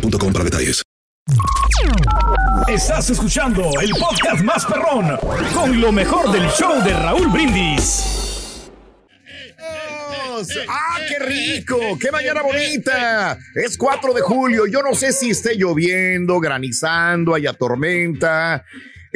[0.00, 0.82] boostmobile.com para detalles.
[2.68, 5.18] Estás escuchando el podcast más perrón
[5.54, 8.22] con lo mejor del show de Raúl Brindis.
[10.68, 11.78] ¡Ah, qué rico!
[11.98, 13.38] ¡Qué mañana bonita!
[13.54, 14.66] Es 4 de julio.
[14.66, 18.64] Yo no sé si esté lloviendo, granizando, haya tormenta,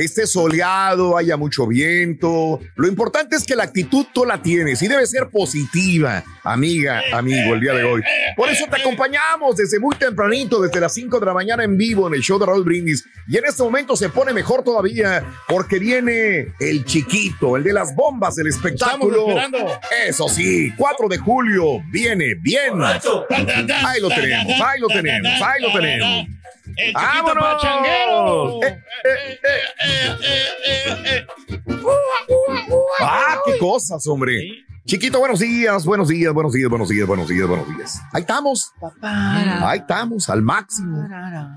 [0.05, 2.61] esté soleado, haya mucho viento.
[2.77, 7.55] Lo importante es que la actitud tú la tienes y debe ser positiva, amiga, amigo,
[7.55, 8.03] el día de hoy.
[8.37, 12.09] Por eso te acompañamos desde muy tempranito, desde las 5 de la mañana en vivo
[12.09, 13.05] en el show de Raúl Brindis.
[13.29, 17.95] Y en este momento se pone mejor todavía porque viene el chiquito, el de las
[17.95, 19.27] bombas, el espectáculo.
[20.07, 22.83] Eso sí, 4 de julio viene bien.
[22.83, 26.40] Ahí lo tenemos, ahí lo tenemos, ahí lo tenemos.
[26.77, 28.61] El chiquito.
[28.65, 29.39] Eh,
[33.01, 34.65] Ah, qué cosas, hombre.
[34.87, 38.01] Chiquito, buenos días, buenos días, buenos días, buenos días, buenos días, buenos días.
[38.13, 38.73] Ahí estamos.
[39.03, 41.07] Ahí estamos, al máximo.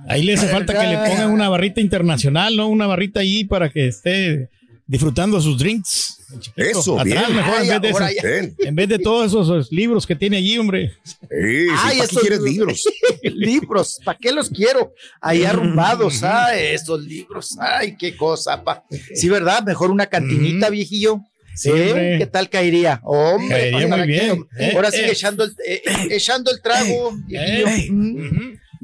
[0.08, 2.68] Ahí le hace falta que le pongan una barrita internacional, ¿no?
[2.68, 4.50] Una barrita ahí para que esté
[4.94, 6.20] disfrutando sus drinks.
[6.56, 7.36] Eso, Atrás bien.
[7.36, 8.56] mejor en vez, de ahora eso- Bien.
[8.60, 10.94] en vez de todos esos, esos libros que tiene allí, hombre.
[11.04, 12.84] Sí, sí, Ay, ¿para qué esos quieres libros?
[13.24, 14.94] libros, ¿para qué los quiero?
[15.20, 18.84] Ahí arrumbados, ay, esos libros, ay, qué cosa, pa.
[19.16, 19.64] Sí, ¿verdad?
[19.64, 21.22] Mejor una cantinita, viejillo.
[21.56, 22.16] Sí, ¿Eh?
[22.20, 23.00] ¿Qué tal caería?
[23.04, 24.48] Hombre, Caería ¿para muy bien.
[24.60, 24.92] Eh, Ahora eh.
[24.92, 27.68] sigue echando el, eh, eh, echando el trago, viejillo.
[27.68, 27.90] Eh.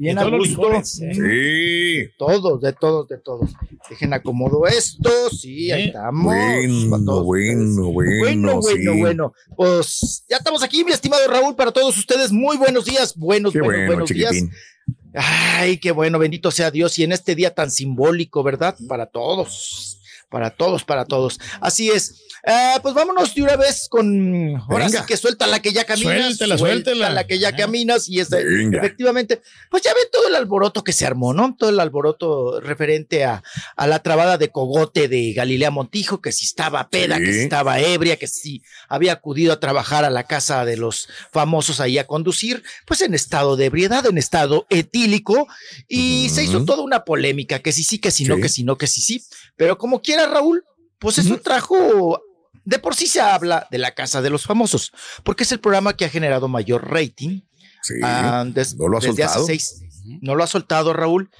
[0.00, 0.62] Bien a los gusto.
[0.62, 1.12] licores, ¿eh?
[1.14, 2.14] Sí.
[2.16, 3.50] Todos, de todos, de todos.
[3.90, 5.86] Dejen acomodo esto, sí, ahí Eh.
[5.88, 6.24] estamos.
[6.24, 8.68] Bueno, bueno, bueno, Bueno, sí.
[8.86, 9.32] bueno, bueno.
[9.56, 12.32] Pues ya estamos aquí, mi estimado Raúl, para todos ustedes.
[12.32, 14.36] Muy buenos días, buenos, Qué buenos, bueno, buenos días.
[15.12, 16.98] Ay, qué bueno, bendito sea Dios.
[16.98, 18.76] Y en este día tan simbólico, ¿verdad?
[18.88, 20.00] Para todos,
[20.30, 21.38] para todos, para todos.
[21.60, 22.22] Así es.
[22.46, 24.56] Ah, pues vámonos de una vez con.
[24.68, 25.00] Ahora Venga.
[25.00, 26.16] sí que suelta la que ya caminas.
[26.36, 27.10] Suéltela, suelta suéltela.
[27.10, 28.08] la que ya caminas.
[28.08, 28.40] Y este,
[28.76, 31.54] efectivamente, pues ya ven todo el alboroto que se armó, ¿no?
[31.58, 33.42] Todo el alboroto referente a,
[33.76, 37.24] a la trabada de cogote de Galilea Montijo, que si estaba peda, Sí.
[37.24, 41.08] que si estaba ebria, que si había acudido a trabajar a la casa de los
[41.32, 45.46] famosos ahí a conducir, pues en estado de ebriedad, en estado etílico,
[45.88, 48.78] y se hizo toda una polémica, que sí, sí, que si no, que si no,
[48.78, 49.22] que sí, sí.
[49.56, 50.64] Pero como quiera, Raúl,
[50.98, 52.20] pues eso trajo.
[52.64, 54.92] De por sí se habla de la casa de los famosos,
[55.24, 57.40] porque es el programa que ha generado mayor rating.
[57.82, 57.94] Sí.
[58.02, 59.46] ah, des- no lo ha desde hace soltado.
[59.46, 59.82] seis.
[60.20, 61.30] No lo ha soltado, Raúl.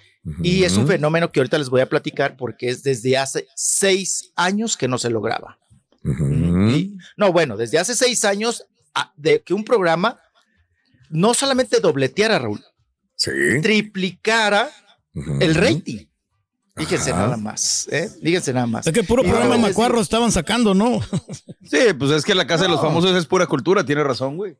[0.42, 4.32] Y es un fenómeno que ahorita les voy a platicar porque es desde hace seis
[4.36, 5.59] años que no se lograba.
[6.04, 8.64] Y- no, bueno, desde hace seis años
[8.94, 10.19] ah, de que un programa
[11.10, 12.64] no solamente dobleteara, Raúl,
[13.16, 13.30] Sí.
[13.62, 14.70] triplicara
[15.41, 16.06] el rating.
[16.80, 17.22] Fíjense Ajá.
[17.24, 18.10] nada más, ¿eh?
[18.22, 18.86] Fíjense nada más.
[18.86, 21.00] Es que puro programa macuarro estaban sacando, ¿no?
[21.62, 24.56] Sí, pues es que la casa de los famosos es pura cultura, tiene razón, güey.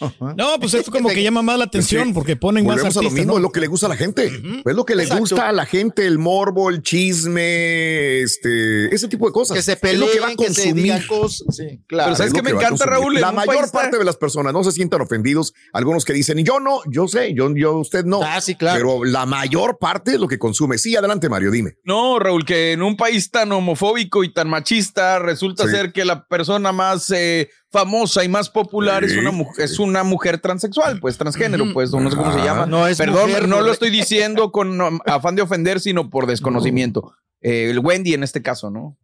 [0.00, 0.34] Ajá.
[0.36, 2.12] No, pues esto como que llama más la atención Sí.
[2.12, 3.38] porque ponen más Volvemos a lo artistas, mismo, ¿no?
[3.38, 4.26] es lo que le gusta a la gente.
[4.64, 5.20] Es lo que le Exacto.
[5.20, 9.56] gusta a la gente, el morbo, el chisme, este, ese tipo de cosas.
[9.56, 10.82] Que se es peleen, lo que va a que se consumir.
[10.84, 11.56] digan cosas.
[11.56, 12.06] Sí, claro.
[12.08, 12.86] Pero ¿sabes Es me que a encanta.
[12.86, 13.20] Raúl?
[13.20, 15.52] La mayor parte de las personas no se sientan ofendidos.
[15.72, 18.20] Algunos que dicen, yo no, yo sé, yo, yo, usted no.
[18.22, 18.78] Ah, sí, claro.
[18.78, 20.78] Pero la mayor parte es lo que consume.
[20.78, 21.76] Sí, adelante, Mario, dime.
[21.84, 25.70] No, Raúl, que en un país tan homofóbico y tan machista resulta Sí.
[25.70, 30.04] ser que la persona más eh, famosa y más popular es, una, mu- es una
[30.04, 32.66] mujer transexual, pues transgénero, pues no sé cómo se llama.
[32.66, 37.14] No es Perdón, mujer, no lo estoy diciendo con afán de ofender, sino por desconocimiento.
[37.40, 38.96] Eh, el Wendy en este caso, ¿no?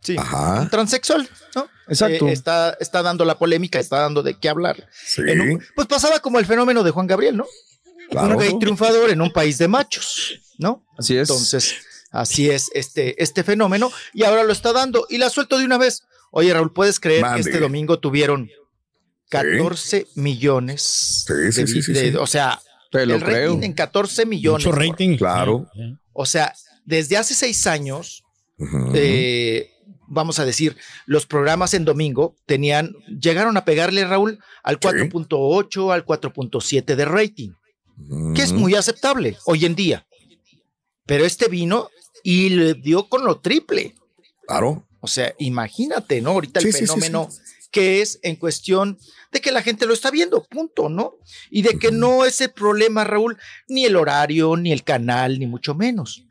[0.00, 0.16] Sí.
[0.18, 0.62] Ajá.
[0.62, 1.66] Un transexual, ¿no?
[1.86, 2.26] Exacto.
[2.28, 4.88] Eh, está, está dando la polémica, está dando de qué hablar.
[4.92, 5.22] Sí.
[5.26, 7.46] En un- pues pasaba como el fenómeno de Juan Gabriel, ¿no?
[8.10, 8.28] Claro.
[8.34, 10.84] Un gay triunfador en un país de machos, ¿no?
[10.98, 11.28] Así es.
[11.30, 11.74] Entonces,
[12.10, 15.78] así es este, este fenómeno y ahora lo está dando y la suelto de una
[15.78, 16.04] vez.
[16.36, 17.42] Oye, Raúl, ¿puedes creer Mande.
[17.44, 18.50] que este domingo tuvieron
[19.30, 22.16] 14 millones Sí, sí, de, sí, sí, de- sí.
[22.16, 22.60] o sea,
[22.90, 24.66] Te lo el rating en 14 millones.
[24.66, 25.16] Mucho rating.
[25.16, 25.68] Claro.
[26.12, 26.52] O sea,
[26.84, 28.24] desde hace seis años,
[28.94, 29.70] eh,
[30.08, 30.76] vamos a decir,
[31.06, 37.50] los programas en domingo tenían, llegaron a pegarle, Raúl, al 4.8, al 4.7 de rating,
[38.34, 40.06] que es muy aceptable hoy en día.
[41.06, 41.90] Pero este vino
[42.22, 43.94] y le dio con lo triple.
[44.46, 44.86] Claro.
[45.04, 46.30] O sea, imagínate, ¿no?
[46.30, 47.28] Ahorita el Sí, sí, sí, fenómeno
[47.70, 48.98] que es en cuestión
[49.32, 51.16] de que la gente lo está viendo, punto, ¿no?
[51.50, 53.36] Y de que no es el problema, Raúl,
[53.68, 56.22] ni el horario, ni el canal, ni mucho menos.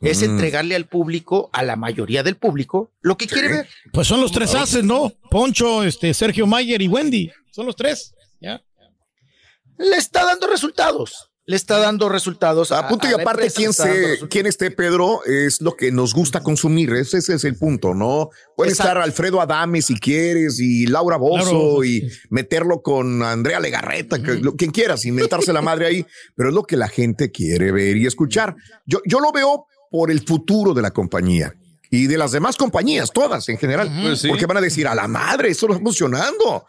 [0.00, 0.24] Es Mm.
[0.24, 3.68] entregarle al público, a la mayoría del público, lo que quiere ver.
[3.92, 5.12] Pues son los tres haces, ¿no?
[5.30, 7.30] Poncho, este, Sergio Mayer y Wendy.
[7.50, 8.14] Son los tres.
[8.40, 8.62] Ya.
[9.78, 11.30] Le está dando resultados.
[11.46, 12.72] Le está dando resultados.
[12.72, 16.42] A punto y a aparte, quién, se, quién esté, Pedro, es lo que nos gusta
[16.42, 16.90] consumir.
[16.94, 18.30] Ese, ese es el punto, ¿no?
[18.56, 18.88] Puede Exacto.
[18.92, 24.56] estar Alfredo Adame si quieres y Laura Bozo y meterlo con Andrea Legarreta, que, lo-
[24.56, 28.06] quien quieras, inventarse la madre ahí, pero es lo que la gente quiere ver y
[28.06, 28.56] escuchar.
[28.86, 31.52] Yo, yo lo veo por el futuro de la compañía.
[31.90, 33.88] Y de las demás compañías, todas en general.
[34.02, 34.28] Pues sí.
[34.28, 36.64] Porque van a decir, a la madre, eso lo está funcionando.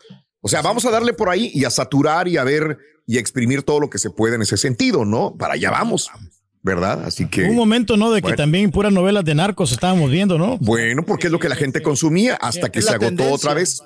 [0.45, 2.77] O sea, vamos a darle por ahí y a saturar y a ver
[3.07, 5.35] y a exprimir todo lo que se puede en ese sentido, ¿no?
[5.35, 6.11] Para allá vamos,
[6.61, 7.03] ¿verdad?
[7.03, 8.11] Así que, un momento, ¿no?
[8.11, 10.59] De que también puras novelas de narcos estábamos viendo, ¿no?
[10.59, 13.33] bueno, porque es lo que la gente consumía hasta que se agotó tendencia.
[13.35, 13.81] otra vez.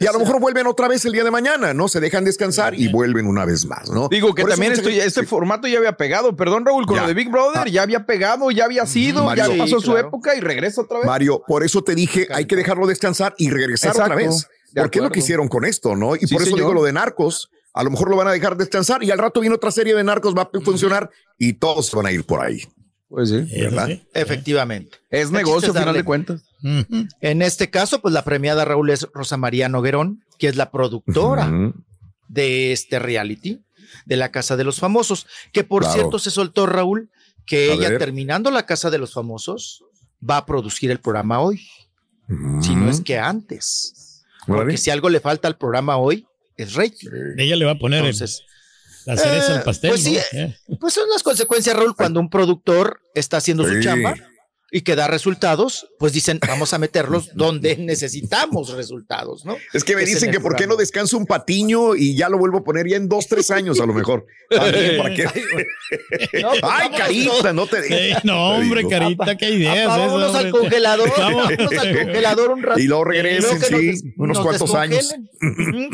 [0.00, 1.86] Y a lo mejor vuelven otra vez el día de mañana, ¿no?
[1.86, 4.08] Se dejan descansar y vuelven una vez más, ¿no?
[4.08, 5.26] Digo que Por también mucha esto- gente- este sí.
[5.26, 6.34] formato ya había pegado.
[6.34, 7.02] Perdón, Raúl, con Ya.
[7.02, 7.68] lo de Big Brother Ah.
[7.68, 9.44] ya había pegado, ya había sido, Mario.
[9.52, 10.08] ya pasó Sí, su claro.
[10.08, 11.06] época y regresa otra vez.
[11.06, 14.12] Mario, por eso te dije, hay que dejarlo descansar y regresar Exacto.
[14.12, 14.48] otra vez.
[14.72, 16.16] De Porque es lo que hicieron con esto, ¿no?
[16.16, 16.58] Y Sí, por eso señor.
[16.60, 17.50] digo lo de narcos.
[17.74, 20.04] A lo mejor lo van a dejar descansar y al rato viene otra serie de
[20.04, 22.62] narcos, va a funcionar y todos se van a ir por ahí.
[23.08, 23.46] Pues sí.
[23.60, 23.86] ¿Verdad?
[23.88, 24.02] Sí.
[24.14, 24.98] Efectivamente.
[25.10, 26.42] Es El negocio, final de cuentas.
[27.20, 31.50] En este caso, pues la premiada Raúl es Rosa María Noguerón, que es la productora
[32.28, 33.62] de este reality,
[34.06, 35.94] de la Casa de los Famosos, que por Claro.
[35.94, 37.10] cierto se soltó Raúl,
[37.46, 37.98] que A ella ver.
[37.98, 39.84] terminando la Casa de los Famosos
[40.28, 41.60] va a producir el programa hoy,
[42.60, 44.11] si no es que antes.
[44.46, 47.08] Porque si algo le falta al programa hoy, es rating.
[47.38, 48.42] Ella le va a poner el- Entonces,
[49.06, 49.90] la cereza eh, al pastel.
[49.90, 50.38] pues sí, ¿no?
[50.38, 50.56] Eh.
[50.80, 54.14] pues son las consecuencias, Raúl, cuando un productor está haciendo su chamba
[54.74, 59.56] y que da resultados, pues dicen, vamos a meterlos donde necesitamos resultados, ¿no?
[59.74, 62.58] Es que me dicen que por qué no descansa un patiño y ya lo vuelvo
[62.58, 64.24] a poner ya en dos, tres años a lo mejor.
[64.48, 65.24] También, ¿para qué?
[66.42, 68.24] No, pues Ay, carita, no te Sí, digas.
[68.24, 69.68] no, hombre, carita, qué.
[69.68, 71.44] Apa, esas, vámonos al congelador, Vamos.
[71.48, 72.80] vámonos al congelador un rato.
[72.80, 75.14] Y luego regresen, sí, unos nos cuantos años.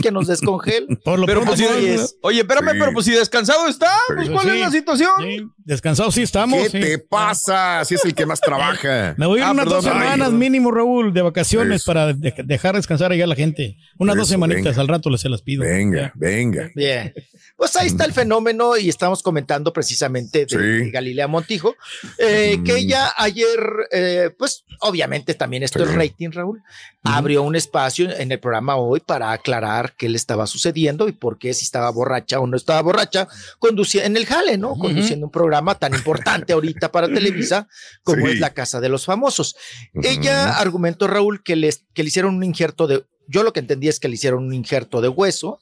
[0.01, 0.97] que nos descongelen.
[1.05, 2.77] Por lo Pero pronto, pues, si- no, es- oye, espérame, Sí.
[2.79, 4.31] pero pues si descansado está, pues.
[4.31, 4.55] ¿cuál Sí.
[4.55, 5.11] es la situación?
[5.21, 6.63] sí, descansados sí estamos.
[6.63, 6.81] ¿Qué sí.
[6.81, 7.85] te pasa?
[7.85, 8.68] Si es el que más trabaja.
[9.17, 11.87] Me voy a ir Ah, unas perdón, dos semanas mínimo, Raúl, de vacaciones Eso.
[11.93, 13.77] para de- dejar descansar allá a la gente.
[13.99, 14.81] Unas dos semanitas venga.
[14.81, 15.63] al rato les se las pido.
[15.65, 16.13] Venga, Ya.
[16.15, 16.71] venga.
[16.75, 17.13] Bien.
[17.57, 20.57] Pues ahí está el fenómeno y estamos comentando precisamente de, Sí.
[20.57, 21.75] de Galilea Montijo,
[22.19, 22.65] eh, Mm.
[22.65, 23.59] que ella ayer,
[23.91, 26.63] eh, pues obviamente también esto es rating, Raúl,
[27.03, 31.39] abrió un espacio en el programa hoy para aclarar qué le estaba sucediendo y por
[31.39, 33.29] qué si estaba borracha o no estaba borracha,
[33.59, 34.77] conducía en el jale, ¿no?
[34.77, 37.69] Conduciendo un programa tan importante ahorita para Televisa
[38.03, 38.33] como Sí.
[38.33, 39.57] es La Casa de los Famosos.
[39.95, 43.89] Ella argumentó, Raúl, que, les, que le hicieron un injerto de, yo lo que entendí
[43.89, 45.61] es que le hicieron un injerto de hueso.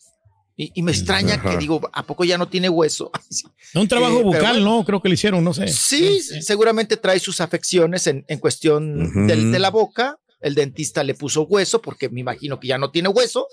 [0.57, 1.51] Y, y me extraña Ajá.
[1.51, 3.11] que digo, ¿a poco ya no tiene hueso?
[3.75, 4.77] Un trabajo Eh, bucal, bueno.
[4.79, 4.85] ¿no?
[4.85, 5.69] Creo que le hicieron, no sé.
[5.69, 10.19] Sí, seguramente trae sus afecciones en, en cuestión del- de la boca.
[10.41, 13.47] El dentista le puso hueso porque me imagino que ya no tiene hueso.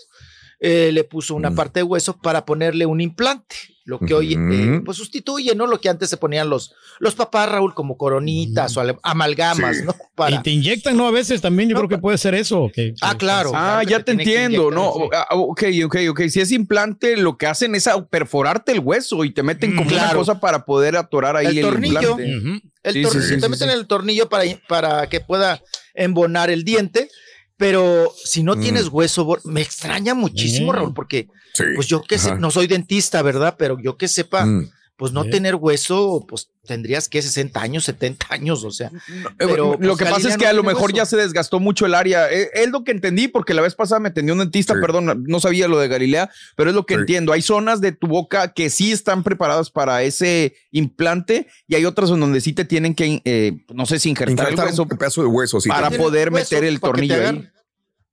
[0.59, 1.55] Eh, le puso una Mm.
[1.55, 5.67] parte de hueso para ponerle un implante, lo que hoy eh, pues sustituye, ¿no?
[5.67, 9.83] Lo que antes se ponían los, los papás, Raúl, como coronitas o al- amalgamas, Sí.
[9.85, 9.93] ¿no?
[10.15, 11.05] Para, Y te inyectan, ¿no?
[11.07, 12.71] A veces también yo No, creo que puede ser eso.
[12.73, 13.51] que- Ah, que- claro.
[13.53, 15.09] Ah, claro ya te entiendo, inyectar, no, sí.
[15.13, 19.31] ah, ok, ok, ok, si es implante, lo que hacen es perforarte el hueso y
[19.33, 21.99] te meten como una cosa para poder atorar ahí El el, tornillo.
[22.19, 22.37] implante.
[22.37, 22.59] Ujú.
[22.83, 23.75] El Sí, tor- sí, sí, te sí, meten sí.
[23.75, 25.61] el tornillo para, para que pueda
[25.93, 27.09] embonar el diente,
[27.57, 28.59] pero si no Mm.
[28.61, 30.75] tienes hueso, me extraña muchísimo, Mm.
[30.75, 31.63] Raúl, porque Sí.
[31.75, 33.55] pues yo que sé, no soy dentista, ¿verdad?
[33.57, 34.69] Pero yo que sepa, Mm.
[34.95, 38.87] Pues no tener hueso, pues tendrías que 60 años, 70 años, o sea.
[38.87, 40.95] Eh, Pero, lo pues, que pasa es que no a lo mejor hueso.
[40.97, 42.31] ya se desgastó mucho el área.
[42.31, 44.79] Eh, Es, lo que entendí, porque la vez pasada me atendió un dentista, Sí.
[44.79, 46.99] perdón, no sabía lo de Galilea, pero es lo que Sí.
[47.01, 47.33] entiendo.
[47.33, 52.09] Hay zonas de tu boca que sí están preparadas para ese implante y hay otras
[52.11, 54.89] en donde sí te tienen que, eh, no sé si injertar, Injertar el hueso un
[54.89, 55.59] pedazo de hueso.
[55.59, 55.69] sí.
[55.69, 57.49] para poder hueso meter el tornillo ahí.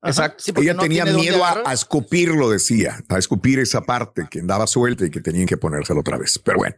[0.02, 0.42] Exacto.
[0.42, 4.66] sí, Ella no tenía miedo a, a escupirlo, decía, a escupir esa parte que andaba
[4.66, 6.38] suelta y que tenían que ponérselo otra vez.
[6.42, 6.74] Pero bueno,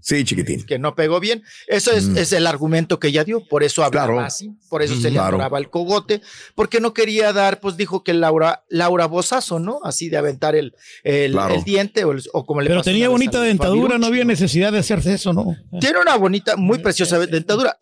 [0.00, 0.64] Sí, chiquitín.
[0.66, 1.44] que no pegó bien.
[1.68, 2.18] Eso es, Mm.
[2.18, 4.20] es el argumento que ella dio, por eso hablaba Claro.
[4.26, 5.36] así, por eso se le Claro.
[5.36, 6.22] atoraba el cogote,
[6.56, 9.78] porque no quería dar, pues dijo que Laura, Laura Bozazo, ¿no?
[9.84, 11.54] Así de aventar el, el, Claro.
[11.54, 14.72] el diente o, el- o como le Pero tenía bonita dentadura, Fabirucci, no había necesidad
[14.72, 15.54] de hacerse eso, ¿no?
[15.78, 17.78] Tiene una bonita, muy preciosa dentadura.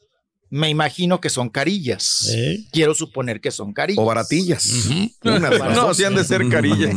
[0.51, 2.31] Me imagino que son carillas.
[2.35, 2.65] Eh.
[2.73, 4.03] Quiero suponer que son carillas.
[4.03, 4.89] O baratillas.
[5.23, 6.95] De las No, sí han de ser carillas.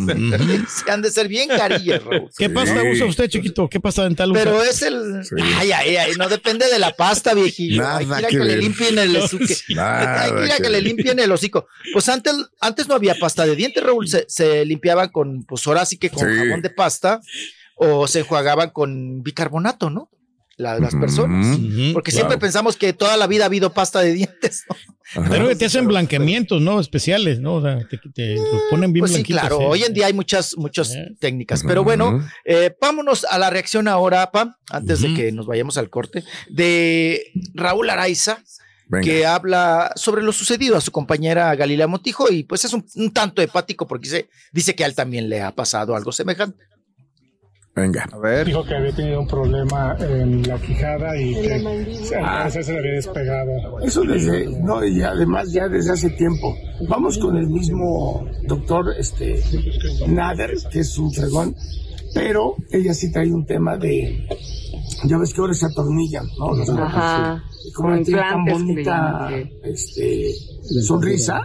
[0.86, 2.29] Se han de ser bien carillas, Raúl.
[2.38, 3.67] ¿Qué pasta usa usted, chiquito?
[3.67, 4.43] ¿Qué pasta dental usa?
[4.43, 5.22] Pero es el.
[5.58, 7.81] Ay, ay, ay, no depende de la pasta, viejillo.
[7.81, 9.43] Nada Hay que ir a que que, le limpien el hocico.
[9.77, 11.67] Hay que ir a que le limpien el hocico.
[11.91, 14.08] Pues antes, antes no había pasta de dientes, Raúl.
[14.08, 16.38] Se, se limpiaban con, pues ahora sí que con Sí.
[16.38, 17.20] jabón de pasta
[17.75, 20.10] o se enjuagaban con bicarbonato, ¿no?
[20.61, 21.57] La- las personas.
[21.93, 22.27] Porque claro.
[22.27, 24.65] siempre pensamos que toda la vida ha habido pasta de dientes.
[25.15, 25.25] ¿no?
[25.29, 26.79] Pero que te hacen blanqueamientos, ¿no?
[26.79, 27.55] Especiales, ¿no?
[27.55, 29.57] O sea, te, te lo ponen bien Pues sí, claro.
[29.57, 29.63] sí.
[29.67, 31.09] Hoy en día hay muchas, muchas Eh.
[31.19, 31.63] técnicas.
[31.67, 35.89] Pero bueno, eh, vámonos a la reacción ahora, Pam, antes de que nos vayamos al
[35.89, 38.41] corte, de Raúl Araiza,
[38.87, 39.03] Venga.
[39.05, 43.11] que habla sobre lo sucedido a su compañera Galilea Montijo y pues es un, un
[43.13, 46.63] tanto hepático porque dice, dice que a él también le ha pasado algo semejante.
[47.73, 48.07] Venga.
[48.11, 48.47] A ver.
[48.47, 51.63] Dijo que había tenido un problema en la quijada y que
[52.11, 53.79] parecer se le había despegado.
[53.81, 56.55] Eso desde, no, y además ya desde hace tiempo.
[56.89, 59.41] Vamos con el mismo doctor, este,
[60.07, 61.55] Nader, que es un fregón,
[62.13, 64.27] pero ella sí trae un tema de,
[65.05, 66.53] ya ves que ahora se atornillan, ¿no?
[66.53, 67.41] Los Ajá.
[67.65, 69.29] y como tiene tan bonita,
[69.63, 70.33] este,
[70.81, 71.41] sonrisa,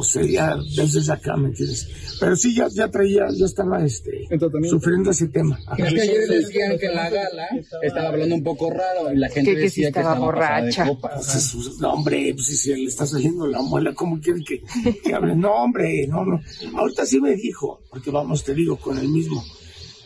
[0.00, 1.86] pues sería desde acá, ¿me entiendes?
[2.18, 4.26] Pero sí, ya, ya traía, ya estaba, este,
[4.70, 5.58] sufriendo ese tema.
[5.76, 7.46] Es que ayer decían que en la gala
[7.82, 10.66] estaba hablando un poco raro y la gente Que- decía que estaba estaba pasada de
[10.94, 10.98] borracha.
[11.20, 14.62] Pues es- no, hombre, pues si se le está saliendo la muela, ¿cómo quiere que,
[15.04, 15.36] que hable?
[15.36, 16.40] No, hombre, no, no.
[16.78, 19.44] Ahorita sí me dijo, porque vamos, te digo, con el mismo.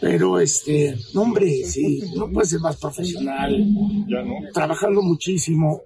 [0.01, 3.65] Pero, este, no, hombre, sí, no puede ser más profesional.
[4.53, 5.83] Trabajando muchísimo.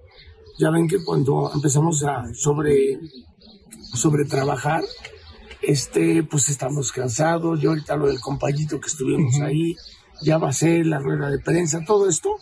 [0.59, 2.99] Ya ven que cuando empezamos a sobre,
[3.93, 4.83] sobre trabajar,
[5.61, 7.59] este, pues estamos cansados.
[7.59, 9.75] Yo ahorita lo del compañito que estuvimos ahí,
[10.21, 12.35] ya va a ser la rueda de prensa, todo esto,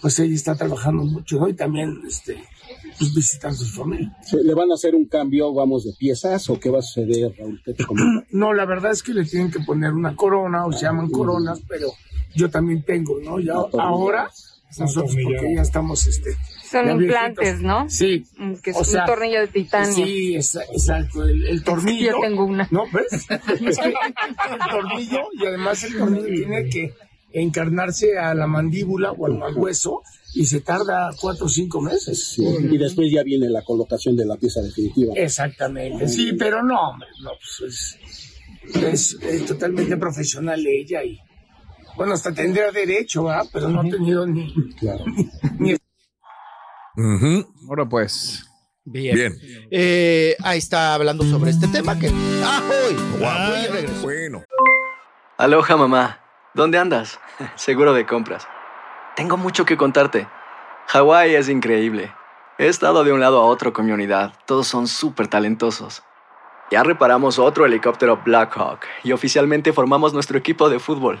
[0.00, 1.48] pues ella está trabajando mucho, ¿no?
[1.48, 2.42] Y también, este,
[2.98, 4.16] pues visitando a su familia.
[4.42, 7.60] ¿Le van a hacer un cambio, vamos, de piezas o qué va a suceder, Raúl?
[7.64, 8.26] ¿Qué te comenta?
[8.32, 11.60] No, la verdad es que le tienen que poner una corona o se llaman coronas,
[11.68, 11.88] pero
[12.34, 13.38] yo también tengo, ¿no?
[13.38, 14.30] Ya ahora,
[14.78, 16.36] nosotros porque ya estamos, este...
[16.70, 17.62] Son implantes, viejitos.
[17.62, 17.90] ¿no?
[17.90, 18.24] Sí.
[18.38, 19.92] Mm, Que es O un tornillo de titanio.
[19.92, 22.12] Sí, exacto, el, el tornillo.
[22.12, 22.66] Yo tengo una.
[22.70, 22.84] ¿No?
[22.92, 23.26] ¿Ves?
[23.66, 26.94] Es que el tornillo, y además el tornillo tiene que
[27.32, 30.02] encarnarse a la mandíbula o al, hueso
[30.34, 32.36] y se tarda cuatro o cinco meses.
[32.38, 35.14] Y después ya viene la colocación de la pieza definitiva.
[35.16, 37.98] Exactamente, sí, pero no, hombre, no, pues
[38.74, 41.18] es, es, totalmente profesional ella y
[41.96, 43.42] bueno, hasta tendría derecho, ¿ah?
[43.52, 44.54] pero no ha tenido ni,
[45.58, 45.76] ni
[47.68, 48.48] Ahora pues.
[48.84, 49.14] Bien.
[49.14, 49.38] Bien.
[49.70, 52.10] Eh, ahí está hablando sobre este tema que.
[52.44, 53.66] ¡Ah, hoy!
[53.70, 54.02] Regreso.
[54.02, 54.42] Bueno.
[55.38, 56.20] Aloha mamá,
[56.54, 57.18] ¿dónde andas?
[57.54, 58.46] Seguro de compras.
[59.16, 60.26] Tengo mucho que contarte.
[60.88, 62.12] Hawái es increíble.
[62.58, 64.34] He estado de un lado a otro con mi unidad.
[64.46, 66.02] Todos son súper talentosos.
[66.70, 71.20] Ya reparamos otro helicóptero Blackhawk y oficialmente formamos nuestro equipo de fútbol.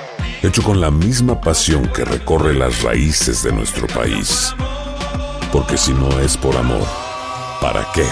[0.43, 4.53] hecho con la misma pasión que recorre las raíces de nuestro país.
[5.51, 6.87] Porque si no es por amor,
[7.61, 8.05] ¿para qué?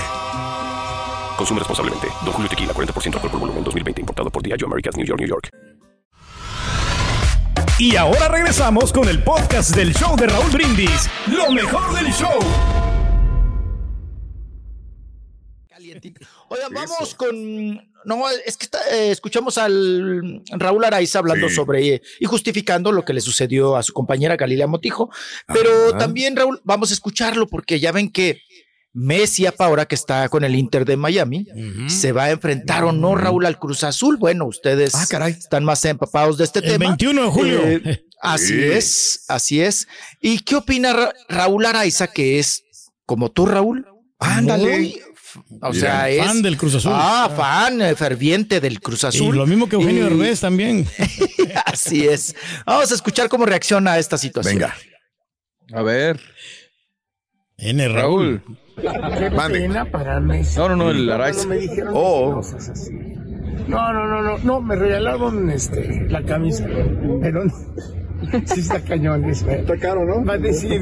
[1.38, 2.08] Consume responsablemente.
[2.26, 4.02] Don Julio Tequila, 40% alcohol por volumen, 2020.
[4.02, 5.50] Importado por Diageo Americas, New York, New York.
[7.80, 11.10] Y ahora regresamos con el podcast del show de Raúl Brindis.
[11.28, 12.40] Lo mejor del show.
[16.50, 17.90] Oigan, vamos con.
[18.06, 21.56] No, es que está- eh, escuchamos al Raúl Araiza hablando Sí.
[21.56, 25.10] sobre eh, y justificando lo que le sucedió a su compañera Galilea Motijo.
[25.48, 25.98] Pero Ajá.
[25.98, 28.42] también, Raúl, vamos a escucharlo porque ya ven que
[28.92, 31.46] Messi, apa, ahora que está con el Inter de Miami,
[31.88, 34.18] se va a enfrentar o no, Raúl, al Cruz Azul.
[34.18, 36.86] Bueno, ustedes están más empapados de este El tema.
[36.88, 37.60] 21 de julio.
[37.68, 38.64] Eh, así Sí.
[38.64, 39.88] es, así es.
[40.22, 42.64] ¿Y qué opina Ra- Raúl Araiza, que es
[43.06, 43.86] como tú, Raúl?
[44.18, 44.78] Ándale.
[44.80, 45.02] Muy
[45.62, 46.26] O sea, es.
[46.26, 46.92] Fan del Cruz Azul.
[46.96, 49.36] Ah, fan eh, ferviente del Cruz Azul.
[49.36, 50.88] Y lo mismo que Eugenio Y- Derbez también.
[51.66, 52.36] Así es.
[52.66, 54.56] Vamos a escuchar cómo reacciona a esta situación.
[54.56, 54.76] Venga.
[55.74, 56.20] A ver.
[57.58, 57.88] N.
[57.90, 58.42] Raúl.
[58.82, 59.68] Qué Mande.
[59.68, 61.06] No, no, no, el
[61.60, 62.34] dijeron Oh.
[62.36, 62.92] cosas así.
[63.68, 66.66] No, no, no, no, no, me regalaron este, la camisa,
[67.22, 67.54] pero no.
[68.46, 69.50] Sí está cañón eso.
[69.50, 70.26] Está caro, ¿no?
[70.26, 70.82] Va a decir,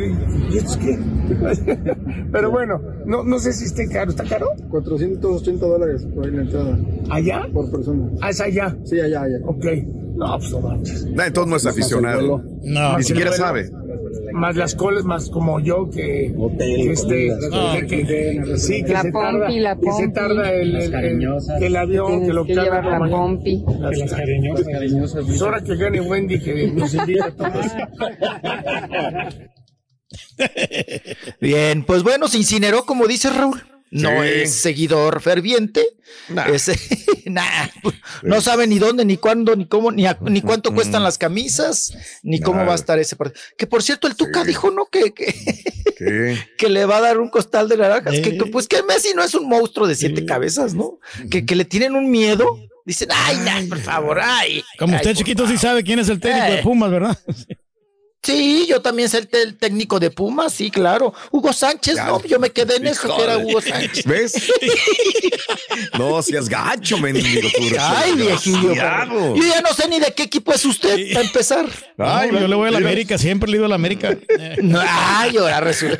[0.50, 1.00] ¿y esto es qué?
[2.32, 4.12] Pero bueno, no, no sé si esté caro.
[4.12, 4.48] ¿Está caro?
[4.70, 6.77] 480 dólares por ahí la entrada.
[7.10, 7.48] ¿Allá?
[7.53, 8.10] Por persona.
[8.22, 8.75] Ah, es allá.
[8.86, 9.38] Sí, allá, allá.
[9.46, 9.65] Ok.
[10.15, 11.06] No, pues no manches.
[11.12, 12.41] Nah, entonces no es aficionado.
[12.63, 12.98] No.
[12.98, 13.70] Ni siquiera sabe.
[14.38, 17.29] Más las colas, más como yo que, que este,
[17.88, 20.13] que- que- sí, que La se tarda, pompi, la que se pompi.
[20.13, 23.63] tarda el, el, el- que el avión, que lo que carga llevar la pompi.
[23.79, 24.67] Las, Las cariñosas.
[24.67, 25.25] cariñosas.
[25.25, 27.65] Pues ahora que gane Wendy, que nos invita a todos.
[31.41, 33.62] Bien, pues bueno, se incineró, como dice Raúl.
[33.89, 34.29] No Sí.
[34.29, 35.86] es seguidor ferviente.
[36.29, 36.46] Nah.
[36.48, 36.70] Es-
[37.25, 37.67] nah,
[38.24, 41.94] No sabe ni dónde, ni cuándo, ni cómo, ni, a- ni cuánto cuestan las camisas,
[42.24, 43.41] ni cómo va a estar ese partido.
[43.58, 44.48] Que por cierto, el Tuca Sí.
[44.48, 44.88] dijo, ¿no?
[44.88, 45.34] Que, que,
[46.58, 48.15] que le va a dar un costal de naranjas.
[48.15, 48.22] Sí.
[48.22, 51.00] Que, que, pues que Messi no es un monstruo de siete cabezas, ¿no?
[51.29, 52.60] Que, que le tienen un miedo.
[52.86, 54.63] Dicen, ay, nah, por favor, ay.
[54.79, 56.63] Como ay, usted chiquito sí sabe quién es el técnico de Eh.
[56.63, 57.17] Pumas, ¿verdad?
[58.27, 61.13] Sí, yo también sé el, técnico de Pumas, sí, claro.
[61.31, 63.38] Hugo Sánchez, Ya, no, yo me quedé en eso que era.
[63.38, 64.05] Hugo Sánchez.
[64.05, 64.34] ¿Ves?
[65.98, 67.48] No seas gacho, mendigo.
[67.79, 68.74] Ay, viejillo.
[68.74, 71.65] pero- Yo ya no sé ni de qué equipo es usted, para empezar.
[71.98, 72.77] Ay, No, yo le voy a la.
[72.79, 74.17] América, siempre le he ido a la América.
[74.89, 76.00] Ay, ahora resulta.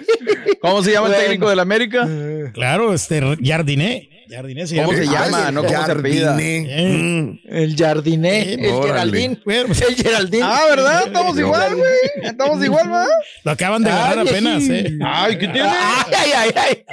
[0.62, 2.08] ¿Cómo se llama el técnico del América?
[2.54, 4.17] Claro, este Jardiné.
[4.30, 5.04] Jardiné se ¿Cómo llama.
[5.04, 5.48] se llama?
[5.48, 6.38] Ay, no, ¿cómo se apellida?
[6.40, 7.40] Eh.
[7.46, 8.88] El Jardiné, el órale.
[9.20, 9.42] Geraldín.
[9.46, 10.42] El Geraldín.
[10.44, 11.04] Ah, ¿verdad?
[11.08, 11.92] Estamos igual, güey.
[12.24, 13.08] Estamos igual, ¿va?
[13.44, 14.64] Lo acaban de Ay, ganar apenas.
[14.70, 14.98] ¿eh?
[15.04, 15.70] Ay, ¿qué tiene?
[15.70, 16.86] Ay, ay, ay,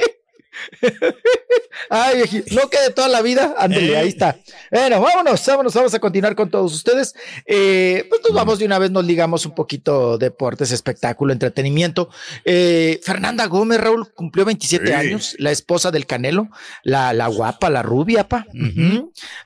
[1.91, 2.45] ay.
[2.53, 3.55] No quede toda la vida.
[3.59, 3.97] Ándele, Eh.
[3.97, 4.37] ahí está.
[4.71, 7.15] Bueno, vámonos, vámonos, vamos a continuar con todos ustedes.
[7.47, 12.09] Eh, pues nos vamos de una vez, nos ligamos un poquito deportes, espectáculo, entretenimiento.
[12.45, 14.93] Eh, Fernanda Gómez, Raúl, cumplió 27 Sí.
[14.93, 16.49] años, la esposa del Canelo,
[16.83, 18.47] la, la guapa, la rubia, pa.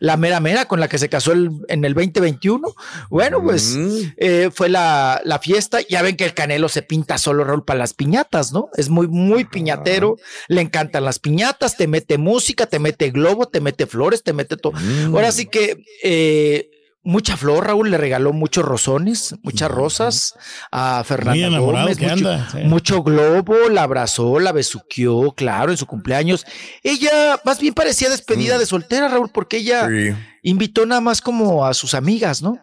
[0.00, 2.74] La mera mera con la que se casó el- en el 2021.
[3.10, 3.76] Bueno, pues
[4.16, 5.78] eh, fue la, la fiesta.
[5.88, 8.68] Ya ven que el Canelo se pinta solo, Raúl, para las piñatas, ¿no?
[8.76, 10.16] Es muy, muy piñatero.
[10.48, 14.56] Le encantan las piñatas, te mete música, te mete globo, te mete flores, te mete
[14.56, 14.72] todo.
[14.72, 15.14] Mm.
[15.14, 16.70] Ahora sí que eh,
[17.02, 20.34] mucha flor, Raúl, le regaló muchos rosones, muchas rosas
[20.70, 22.58] a enamorado Gómez, mucho, anda, sí.
[22.64, 26.44] mucho globo, la abrazó, la besuqueó, claro, en su cumpleaños.
[26.82, 30.14] Ella más bien parecía despedida de soltera, Raúl, porque ella Sí.
[30.42, 32.60] invitó nada más como a sus amigas, ¿no?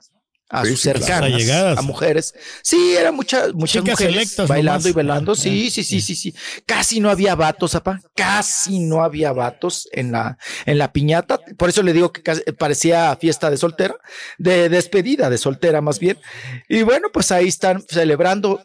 [0.48, 1.78] A Sí, sus sí, cercanas, Allegadas.
[1.80, 2.36] a mujeres.
[2.62, 4.86] Sí, eran muchas, muchas Chicas mujeres bailando nomás.
[4.86, 5.36] y velando.
[5.36, 6.36] Sí, sí, sí, sí, sí.
[6.68, 8.00] Casi no había vatos, apa.
[8.16, 11.40] Casi no había vatos en la, en la piñata.
[11.58, 13.96] Por eso le digo que casi- parecía fiesta de soltera,
[14.38, 16.20] de despedida de soltera más bien.
[16.70, 18.64] Y bueno, pues ahí están celebrando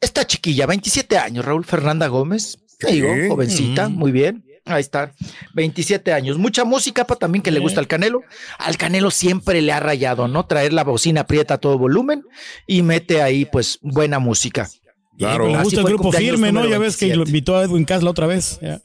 [0.00, 2.58] esta chiquilla, 27 años, Raúl Fernanda Gómez.
[2.78, 3.28] Te digo, Sí.
[3.28, 4.44] jovencita, muy bien.
[4.66, 5.12] Ahí está,
[5.54, 6.38] 27 años.
[6.38, 8.22] Mucha música, pa, también que le gusta al Canelo.
[8.58, 10.46] Al Canelo siempre le ha rayado, ¿no?
[10.46, 12.24] Traer la bocina aprieta a todo volumen
[12.66, 14.68] y mete ahí, pues, buena música.
[15.16, 15.46] Claro.
[15.48, 16.66] Le gusta el grupo firme, ¿no?
[16.66, 17.16] Ya ves que 27.
[17.16, 18.58] lo invitó a Edwin Casla otra vez.
[18.60, 18.80] ya.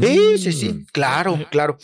[0.00, 1.78] Sí, sí, sí, claro, claro.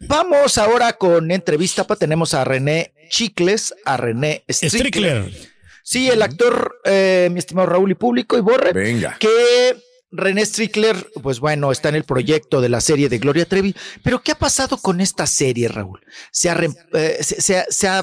[0.00, 1.96] Vamos ahora con entrevista, pa.
[1.96, 5.24] Tenemos a René Chicles, a René Strickler.
[5.24, 5.48] Strickler.
[5.82, 8.72] Sí, el actor, eh, mi estimado Raúl y público y Borre.
[8.72, 9.16] Venga.
[9.18, 9.76] que
[10.10, 14.22] René Strickler, pues bueno, está en el proyecto de la serie de Gloria Trevi, pero
[14.22, 16.00] ¿qué ha pasado con esta serie, Raúl?
[16.30, 18.00] Se ha, re- eh, se, se ha, se ha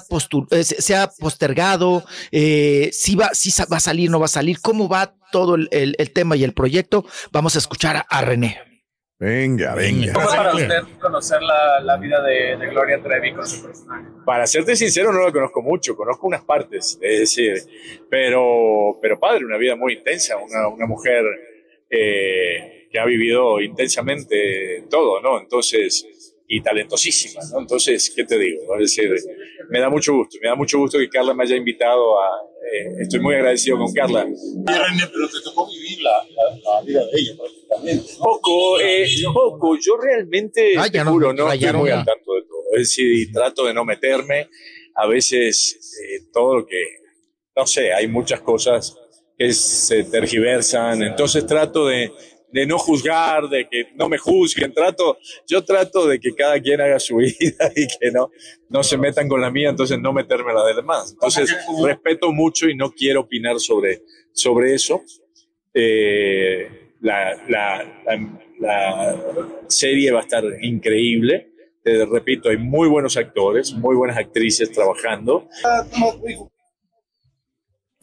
[0.52, 4.30] eh, se- se ha postergado, eh, si va, si va a salir, no va a
[4.30, 7.06] salir, cómo va todo el, el- el tema y el proyecto.
[7.32, 8.60] Vamos a escuchar a, a René.
[9.18, 10.12] Venga, venga.
[10.13, 14.06] ¿Cómo fue para usted conocer la, la vida de, de Gloria Trevi con su personaje?
[14.26, 17.63] Para serte sincero, no la conozco mucho, conozco unas partes, es decir,
[18.10, 21.24] pero, pero padre, una vida muy intensa, una, una mujer
[21.89, 25.39] eh, que ha vivido intensamente todo, ¿no?
[25.39, 26.06] Entonces,
[26.48, 27.60] y talentosísima, ¿no?
[27.62, 28.76] Entonces, ¿qué te digo?
[28.80, 29.12] Es decir,
[29.69, 32.28] me da mucho gusto, me da mucho gusto que Carla me haya invitado a...
[32.71, 34.28] eh, estoy muy agradecido con Carla.
[34.65, 38.13] pero te tocó vivir la, la, la vida de ella prácticamente.
[38.17, 38.24] ¿no?
[38.24, 39.76] Poco, eh, poco.
[39.82, 42.62] Yo realmente, Ah, te ya no, juro, no estoy muy al tanto de todo.
[42.74, 44.48] Es decir, y trato de no meterme.
[44.98, 46.82] A veces eh, todo lo que,
[47.56, 48.95] no sé, hay muchas cosas
[49.38, 51.02] que se tergiversan.
[51.04, 52.12] Entonces trato de,
[52.52, 54.74] de no juzgar, de que no me juzguen.
[54.74, 55.17] Trato,
[55.48, 58.30] yo trato de que cada quien haga su vida y que no,
[58.69, 61.12] no se metan con la mía, entonces no meterme la de demás.
[61.13, 61.50] Entonces
[61.84, 65.02] respeto mucho y no quiero opinar sobre, sobre eso.
[65.74, 69.21] Eh, la, la, la- la
[69.67, 71.52] serie va a estar increíble.
[71.84, 75.50] Te repito, hay muy buenos actores, muy buenas actrices trabajando.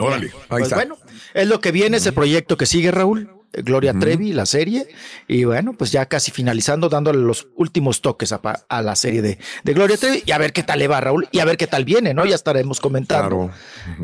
[0.03, 0.77] Órale, ahí Pues está.
[0.77, 0.97] bueno,
[1.35, 3.31] es lo que viene, es el proyecto que sigue Raúl.
[3.55, 4.88] Gloria Trevi, la serie.
[5.29, 9.75] Y bueno, pues ya casi finalizando, dándole los últimos toques a, la serie de, de
[9.75, 10.23] Gloria Trevi.
[10.25, 11.29] Y a ver qué tal le va, Raúl.
[11.33, 12.25] Y a ver qué tal viene, ¿no?
[12.25, 13.51] Ya estaremos comentando.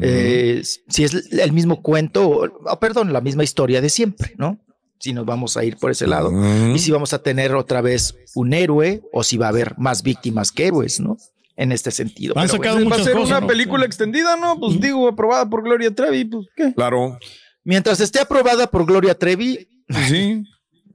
[0.02, 4.58] eh, si es el mismo cuento, o, o, perdón, la misma historia de siempre, ¿no?
[5.00, 6.30] Si nos vamos a ir por ese lado.
[6.74, 10.02] Y si vamos a tener otra vez un héroe o si va a haber más
[10.02, 11.16] víctimas que héroes, ¿no?
[11.60, 12.34] En este sentido.
[12.38, 12.90] Han Pero sacado bueno.
[12.90, 13.46] Va a ser cosas, una ¿no?
[13.48, 14.58] película extendida, ¿no?
[14.60, 16.72] Pues digo, aprobada por Gloria Trevi, pues qué.
[16.72, 17.18] Claro.
[17.64, 19.68] Mientras esté aprobada por Gloria Trevi,
[20.06, 20.44] Sí.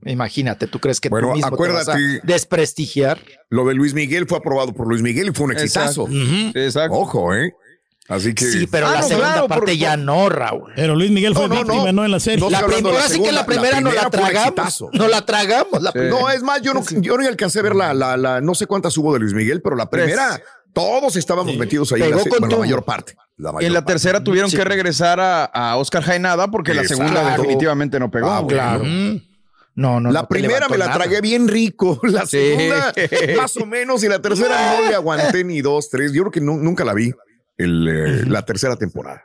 [0.05, 3.19] imagínate, ¿tú crees que Bueno, tú mismo te vas a acuérdate- desprestigiar?
[3.49, 6.07] Lo de Luis Miguel fue aprobado por Luis Miguel y fue un exitazo.
[6.07, 6.59] Exacto.
[6.59, 6.95] Exacto.
[6.97, 7.51] Ojo, ¿eh?
[8.09, 8.45] Así que.
[8.45, 10.73] Sí, pero Ah, la no, segunda claro, parte por- ya no, Raúl.
[10.75, 11.91] Pero Luis Miguel fue No, no, víctima, no.
[11.93, 12.05] ¿no?
[12.05, 12.39] En la serie.
[12.39, 14.83] No La primera, la ahora sí que la primera no la primera fue un tragamos.
[14.93, 15.81] No la tragamos.
[15.81, 15.99] La Sí.
[16.09, 18.67] No, es más, yo no, yo no alcancé a ver la, la, la- no sé
[18.67, 20.41] cuántas hubo de Luis Miguel, pero la primera,
[20.73, 22.59] todos estábamos metidos ahí, en la, Pegó bueno, la todo.
[22.59, 23.15] mayor parte.
[23.37, 23.93] La mayor en la parte.
[23.93, 24.57] tercera tuvieron Sí.
[24.57, 28.29] que regresar a, a Oscar Jaenada porque la segunda definitivamente no pegó.
[28.29, 28.83] Ah, claro.
[29.75, 30.11] No, no.
[30.11, 30.97] La no primera me la nada.
[30.99, 32.37] tragué bien rico, la Sí.
[32.37, 32.93] segunda
[33.37, 36.11] más o menos y la tercera no le aguanté ni dos, tres.
[36.13, 37.11] Yo creo que nu- nunca la vi
[37.57, 39.23] el, eh, la tercera temporada.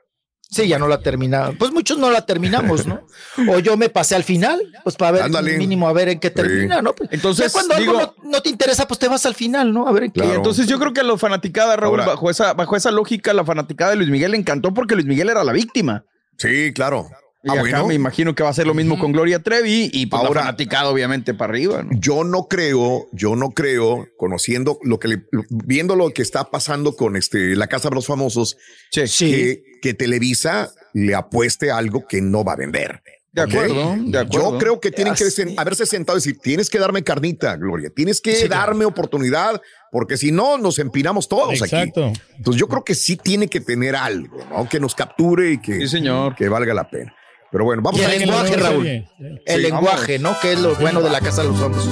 [0.50, 1.56] Sí, ya no la terminamos.
[1.58, 3.06] Pues muchos no la terminamos, ¿no?
[3.50, 5.58] O yo me pasé al final, pues para ver Ándale.
[5.58, 6.94] mínimo a ver en qué termina, ¿no?
[6.94, 9.86] Pues, Entonces, ya cuando algo no, no te interesa, pues te vas al final, ¿no?
[9.86, 10.24] A ver en qué.
[10.24, 13.34] Y entonces yo creo que a la fanaticada, Raúl, Ahora- bajo, esa, bajo esa lógica,
[13.34, 16.06] la fanaticada de Luis Miguel le encantó porque Luis Miguel era la víctima.
[16.38, 17.08] Sí, claro.
[17.44, 17.86] Y Ah, acá bueno.
[17.86, 20.56] me imagino que va a ser lo mismo con Gloria Trevi y pues Ahora-
[20.88, 21.84] obviamente para arriba.
[21.84, 21.90] ¿no?
[22.00, 26.96] Yo no creo, yo no creo, conociendo lo que le, viendo lo que está pasando
[26.96, 28.56] con este la Casa de los Famosos,
[28.92, 33.02] que, que Televisa le apueste a algo que no va a vender.
[33.30, 34.52] De acuerdo, de acuerdo.
[34.52, 35.42] Yo creo que tienen que Así.
[35.42, 39.60] sen- haberse sentado y decir, tienes que darme carnita, Gloria, tienes que darme oportunidad,
[39.92, 42.06] porque si no, nos empinamos todos Exacto.
[42.06, 42.20] aquí.
[42.36, 44.68] Entonces yo creo que sí tiene que tener algo, ¿no?
[44.68, 46.34] Que nos capture y que, Sí, señor.
[46.34, 47.14] que valga la pena.
[47.50, 48.86] Pero bueno, vamos Y a el que la lenguaje, Raúl.
[48.86, 50.36] El Sí, lenguaje, ¿no?
[50.40, 51.88] Que es lo bueno de la casa de los famosos.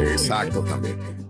[0.00, 1.29] Exacto, también.